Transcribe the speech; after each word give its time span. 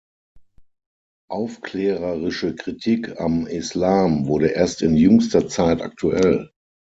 Aufklärerische 1.29 2.55
Kritik 2.55 3.19
am 3.21 3.45
Islam 3.45 4.25
wurde 4.25 4.47
erst 4.47 4.81
in 4.81 4.95
jüngster 4.95 5.47
Zeit 5.47 5.83
aktuell. 5.83 6.49